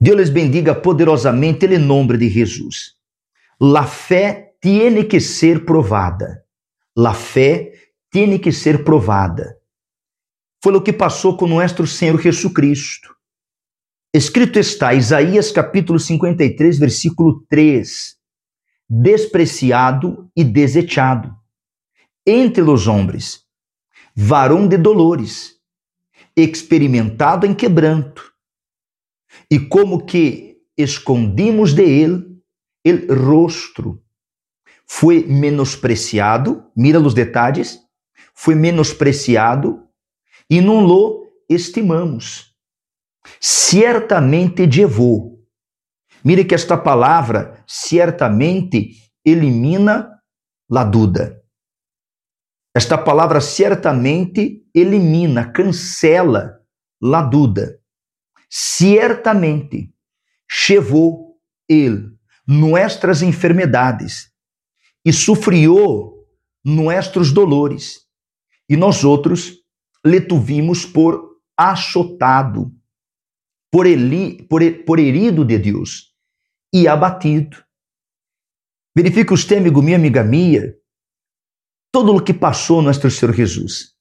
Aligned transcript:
Deus 0.00 0.16
les 0.16 0.30
bendiga 0.30 0.74
poderosamente 0.74 1.66
em 1.66 1.78
nome 1.78 2.16
de 2.16 2.28
Jesus. 2.28 2.96
La 3.60 3.84
fé 3.84 4.54
tiene 4.60 5.04
que 5.04 5.20
ser 5.20 5.64
provada. 5.64 6.44
La 6.96 7.14
fé 7.14 7.72
tiene 8.10 8.38
que 8.38 8.52
ser 8.52 8.84
provada. 8.84 9.58
Foi 10.62 10.74
o 10.74 10.82
que 10.82 10.92
passou 10.92 11.36
com 11.36 11.46
nosso 11.46 11.86
Senhor 11.86 12.20
Jesus 12.20 12.52
Cristo. 12.52 13.14
Escrito 14.14 14.58
está, 14.58 14.94
Isaías 14.94 15.52
capítulo 15.52 15.98
53, 15.98 16.78
versículo 16.78 17.44
3: 17.48 18.16
Despreciado 18.88 20.30
e 20.34 20.42
desechado 20.42 21.36
entre 22.26 22.62
os 22.62 22.86
homens, 22.86 23.44
varão 24.14 24.66
de 24.66 24.76
dolores, 24.76 25.56
experimentado 26.36 27.46
em 27.46 27.54
quebranto, 27.54 28.27
e 29.50 29.58
como 29.58 30.04
que 30.04 30.58
escondimos 30.76 31.74
de 31.74 31.82
ele 31.82 32.42
el 32.84 33.08
rostro. 33.08 34.02
Foi 34.86 35.24
menospreciado, 35.24 36.70
mira 36.74 36.98
os 36.98 37.14
detalhes, 37.14 37.78
foi 38.34 38.54
menospreciado 38.54 39.86
e 40.48 40.60
não 40.60 40.80
lo 40.86 41.26
estimamos. 41.48 42.54
Certamente 43.40 44.66
levou. 44.66 45.38
Mire 46.24 46.44
que 46.44 46.54
esta 46.54 46.76
palavra 46.76 47.64
certamente 47.66 48.90
elimina 49.24 50.22
la 50.70 50.84
dúvida. 50.84 51.42
Esta 52.74 52.96
palavra 52.96 53.40
certamente 53.40 54.64
elimina, 54.72 55.52
cancela 55.52 56.60
la 57.00 57.22
dúvida. 57.22 57.78
Certamente 58.48 59.92
chevou 60.48 61.38
ele 61.68 62.16
nuestras 62.46 63.22
enfermedades 63.22 64.32
e 65.04 65.12
sofrió 65.12 66.14
nuestros 66.64 67.32
dolores. 67.32 68.06
E 68.68 68.76
nós 68.76 69.04
outros 69.04 69.54
le 70.04 70.20
tuvimos 70.20 70.86
por 70.86 71.38
achotado, 71.56 72.72
por, 73.70 73.86
por, 74.48 74.62
por 74.84 74.98
herido 74.98 75.44
de 75.44 75.58
Deus 75.58 76.14
e 76.72 76.86
abatido. 76.86 77.56
Verifique 78.96 79.32
usted, 79.32 79.58
amigo 79.58 79.82
meu, 79.82 79.94
amiga 79.94 80.24
minha, 80.24 80.74
todo 81.92 82.14
o 82.14 82.22
que 82.22 82.34
passou 82.34 82.82
nosso 82.82 83.10
Senhor 83.10 83.34
Jesus, 83.34 83.94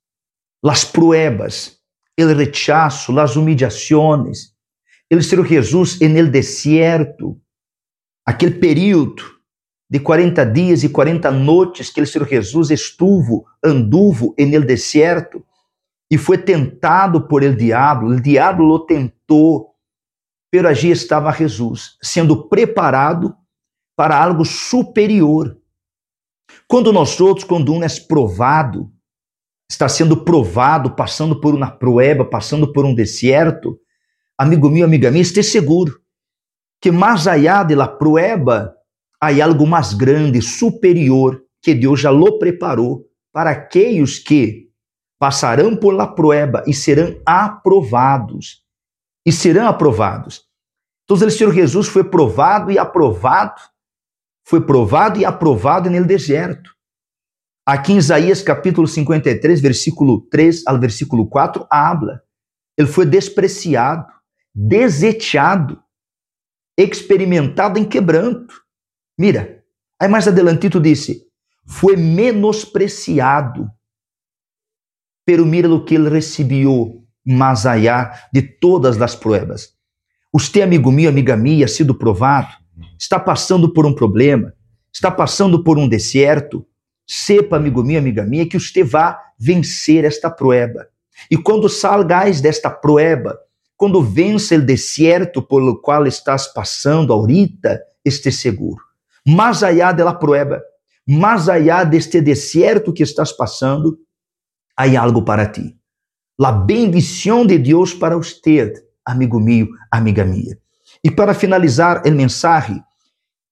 las 0.63 0.83
pruebas, 0.83 1.76
el 2.17 2.35
rechazo, 2.35 3.13
las 3.13 3.37
humillaciones, 3.37 4.57
el 5.09 5.23
Senhor 5.23 5.45
Jesus 5.45 6.01
en 6.01 6.17
el 6.17 6.31
desierto, 6.31 7.37
aquele 8.25 8.55
período 8.55 9.23
de 9.87 10.01
40 10.01 10.45
dias 10.45 10.83
e 10.83 10.89
40 10.89 11.31
noites 11.31 11.89
que 11.91 12.01
o 12.01 12.05
Senhor 12.05 12.27
Jesus 12.27 12.71
estuvo, 12.71 13.45
anduvo 13.63 14.33
en 14.37 14.53
el 14.53 14.65
desierto 14.65 15.45
e 16.09 16.17
foi 16.17 16.37
tentado 16.37 17.27
por 17.27 17.43
el 17.43 17.55
diabo, 17.55 18.07
o 18.07 18.19
diabo 18.19 18.63
o 18.63 18.79
tentou, 18.79 19.75
pero 20.49 20.67
allí 20.67 20.89
estava 20.89 21.31
Jesus, 21.31 21.97
sendo 22.01 22.47
preparado 22.47 23.35
para 23.95 24.21
algo 24.21 24.45
superior. 24.45 25.57
Quando 26.67 26.93
nós 26.93 27.19
outros, 27.19 27.45
quando 27.45 27.73
um 27.73 27.83
é 27.83 27.87
provado, 28.07 28.91
está 29.69 29.89
sendo 29.89 30.23
provado, 30.23 30.95
passando 30.95 31.39
por 31.39 31.53
uma 31.53 31.69
prueba, 31.69 32.25
passando 32.25 32.71
por 32.71 32.85
um 32.85 32.95
deserto, 32.95 33.79
amigo 34.37 34.69
meu, 34.69 34.85
amiga 34.85 35.11
minha, 35.11 35.21
esteja 35.21 35.49
seguro 35.49 35.99
que 36.81 36.91
mais 36.91 37.27
allá 37.27 37.63
de 37.63 37.75
la 37.75 37.87
prueba 37.87 38.73
há 39.19 39.43
algo 39.43 39.65
mais 39.65 39.93
grande, 39.93 40.41
superior, 40.41 41.41
que 41.61 41.73
Deus 41.73 41.99
já 41.99 42.11
lo 42.11 42.37
preparou 42.37 43.05
para 43.33 43.49
aqueles 43.49 44.19
que 44.19 44.69
passarão 45.19 45.75
por 45.75 45.91
la 45.91 46.07
prueba 46.07 46.63
e 46.67 46.73
serão 46.73 47.19
aprovados. 47.25 48.63
E 49.25 49.31
serão 49.31 49.67
aprovados. 49.67 50.43
Então, 51.03 51.17
o 51.17 51.31
Senhor 51.31 51.53
Jesus 51.53 51.87
foi 51.87 52.03
provado 52.03 52.71
e 52.71 52.77
aprovado 52.77 53.59
foi 54.47 54.61
provado 54.61 55.19
e 55.19 55.25
aprovado 55.25 55.89
no 55.89 56.05
deserto. 56.05 56.73
Aqui 57.67 57.91
em 57.91 57.97
Isaías 57.97 58.41
capítulo 58.41 58.87
53, 58.87 59.59
versículo 59.59 60.21
3 60.31 60.63
ao 60.65 60.79
versículo 60.79 61.27
4, 61.27 61.67
habla. 61.69 62.23
Ele 62.77 62.87
foi 62.87 63.05
despreciado, 63.05 64.07
desechado, 64.55 65.77
experimentado 66.79 67.77
em 67.77 67.83
quebranto. 67.83 68.55
Mira, 69.19 69.65
aí 69.99 70.07
mais 70.07 70.29
adelantito 70.29 70.79
disse, 70.79 71.23
foi 71.65 71.97
menospreciado. 71.97 73.69
Pero 75.25 75.45
mira 75.45 75.69
o 75.69 75.83
que 75.83 75.95
ele 75.95 76.07
recebeu 76.07 77.05
mais 77.25 77.65
allá 77.65 78.29
de 78.31 78.43
todas 78.43 79.01
as 79.01 79.13
pruebas. 79.13 79.73
Você, 80.31 80.61
amigo 80.61 80.89
meu, 80.89 81.09
amiga 81.09 81.35
minha, 81.35 81.67
sido 81.67 81.93
provado, 81.93 82.47
está 82.97 83.19
passando 83.19 83.73
por 83.73 83.85
um 83.85 83.93
problema, 83.93 84.53
está 84.93 85.11
passando 85.11 85.65
por 85.65 85.77
um 85.77 85.89
deserto, 85.89 86.65
sepa, 87.07 87.55
amigo 87.55 87.83
meu, 87.83 87.97
amiga 87.97 88.23
minha, 88.23 88.47
que 88.47 88.59
você 88.59 88.83
vai 88.83 89.15
vencer 89.39 90.03
esta 90.03 90.29
prueba. 90.29 90.87
E 91.31 91.37
quando 91.37 91.69
salgais 91.69 92.41
desta 92.41 92.69
prueba, 92.69 93.39
quando 93.77 94.01
vence 94.01 94.57
o 94.57 94.65
deserto 94.65 95.41
pelo 95.41 95.79
qual 95.79 96.05
estás 96.05 96.47
passando 96.47 97.13
ahorita, 97.13 97.79
este 98.03 98.31
seguro. 98.31 98.81
Mais 99.25 99.63
allá 99.63 99.91
de 99.91 100.03
la 100.03 100.13
prueba, 100.13 100.61
mais 101.07 101.47
allá 101.47 101.83
deste 101.83 102.21
deserto 102.21 102.91
que 102.91 103.03
estás 103.03 103.31
passando, 103.31 103.99
há 104.75 104.85
algo 104.99 105.23
para 105.23 105.45
ti. 105.45 105.77
La 106.39 106.51
bendição 106.51 107.45
de 107.45 107.57
Deus 107.57 107.93
para 107.93 108.17
usted, 108.17 108.73
amigo 109.05 109.39
meu, 109.39 109.67
amiga 109.91 110.23
minha. 110.25 110.57
E 111.03 111.11
para 111.11 111.33
finalizar 111.33 112.01
a 112.05 112.11
mensagem, 112.11 112.81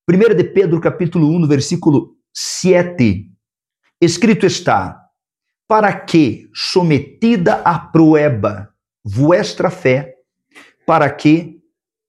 1 0.09 0.35
de 0.35 0.43
Pedro 0.43 0.79
capítulo 0.79 1.27
1, 1.29 1.47
versículo 1.47 2.15
7, 2.33 3.34
escrito 4.01 4.45
está, 4.45 5.05
para 5.67 5.93
que, 5.99 6.49
sometida 6.53 7.55
à 7.63 7.79
prueba, 7.79 8.69
vuestra 9.03 9.69
fé, 9.69 10.15
para 10.85 11.09
que, 11.09 11.59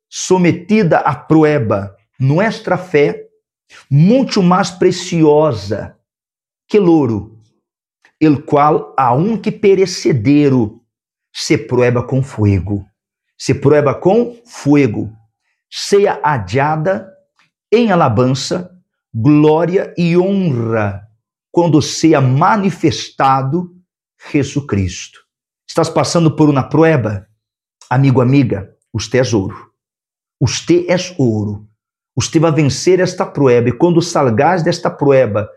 sometida 0.08 0.98
à 0.98 1.14
prueba, 1.14 1.96
nuestra 2.18 2.76
fé, 2.76 3.26
muito 3.90 4.42
mais 4.42 4.70
preciosa 4.70 5.98
que 6.68 6.78
louro, 6.78 7.38
el 8.20 8.44
qual, 8.44 8.94
aunque 8.96 9.50
perecedero, 9.50 10.82
se 11.32 11.58
prueba 11.58 12.02
com 12.02 12.22
fogo, 12.22 12.86
se 13.36 13.54
prueba 13.54 13.94
com 13.94 14.40
fogo, 14.46 15.12
seja 15.70 16.18
adiada 16.22 17.12
em 17.70 17.90
alabança, 17.90 18.70
glória 19.12 19.92
e 19.98 20.16
honra 20.16 21.05
quando 21.56 21.80
seja 21.80 22.20
manifestado 22.20 23.74
Jesus 24.30 24.66
Cristo. 24.66 25.20
Estás 25.66 25.88
passando 25.88 26.36
por 26.36 26.50
uma 26.50 26.62
prueba? 26.62 27.26
Amigo, 27.88 28.20
amiga, 28.20 28.76
você 28.92 29.20
é 29.20 29.34
ouro. 29.34 29.72
Você 30.38 30.84
é 30.86 30.96
ouro. 31.16 31.66
Você 32.14 32.38
vai 32.38 32.52
vencer 32.52 33.00
esta 33.00 33.24
prueba 33.24 33.70
e 33.70 33.72
quando 33.72 34.02
salgares 34.02 34.62
desta 34.62 34.90
prueba, 34.90 35.48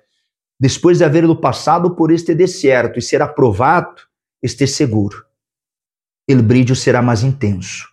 depois 0.58 1.00
de 1.00 1.04
haver 1.04 1.28
passado 1.36 1.94
por 1.94 2.12
este 2.12 2.34
deserto 2.34 2.98
e 2.98 3.02
ser 3.02 3.22
aprovado, 3.22 4.02
esteja 4.42 4.74
seguro. 4.74 5.26
O 6.32 6.42
brilho 6.42 6.78
será 6.78 7.02
mais 7.02 7.24
intenso. 7.24 7.90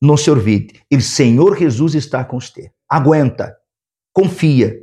Não 0.00 0.16
se 0.16 0.30
olvide, 0.30 0.82
o 0.90 0.98
Senhor 0.98 1.58
Jesus 1.58 1.94
está 1.94 2.24
com 2.24 2.40
você. 2.40 2.72
Aguenta, 2.88 3.54
confia. 4.14 4.80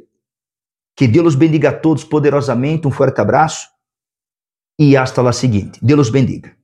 Que 1.01 1.07
Deus 1.07 1.30
os 1.30 1.36
bendiga 1.36 1.69
a 1.69 1.74
todos 1.74 2.03
poderosamente. 2.03 2.88
Um 2.88 2.92
forte 2.92 3.19
abraço 3.19 3.68
e 4.80 4.95
hasta 4.95 5.19
lá 5.19 5.33
seguinte. 5.33 5.80
Deus 5.81 6.00
os 6.01 6.09
bendiga. 6.12 6.56